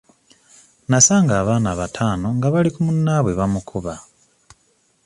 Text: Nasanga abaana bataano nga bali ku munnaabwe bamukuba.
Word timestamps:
Nasanga 0.89 1.33
abaana 1.41 1.69
bataano 1.79 2.27
nga 2.35 2.47
bali 2.53 2.69
ku 2.75 2.79
munnaabwe 2.85 3.31
bamukuba. 3.39 3.93